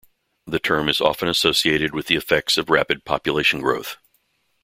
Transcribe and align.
The 0.47 0.57
term 0.57 0.89
is 0.89 0.99
often 0.99 1.27
associated 1.27 1.93
with 1.93 2.07
the 2.07 2.15
effects 2.15 2.57
of 2.57 2.71
rapid 2.71 3.05
population 3.05 3.61
growth. 3.61 3.97